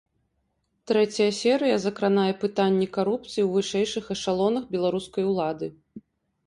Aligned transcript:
Трэцяя 0.91 1.27
серыя 1.39 1.75
закранае 1.85 2.31
пытанні 2.45 2.87
карупцыі 2.99 3.43
ў 3.45 3.49
вышэйшых 3.59 4.05
эшалонах 4.19 4.63
беларускай 4.75 5.23
улады. 5.35 5.73